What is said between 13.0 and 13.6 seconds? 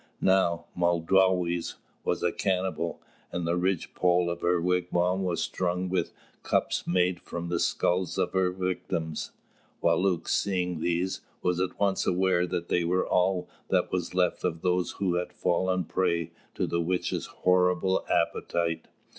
all